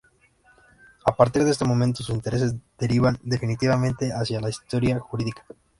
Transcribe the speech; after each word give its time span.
A 1.05 1.15
partir 1.15 1.43
de 1.43 1.51
este 1.51 1.63
momento 1.63 2.01
sus 2.01 2.15
intereses 2.15 2.55
derivan 2.79 3.19
definitivamente 3.21 4.09
hacia 4.11 4.41
la 4.41 4.49
historia 4.49 4.97
jurídica. 4.99 5.45